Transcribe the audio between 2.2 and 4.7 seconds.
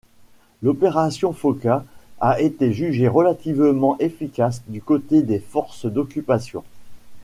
a été jugé relativement efficace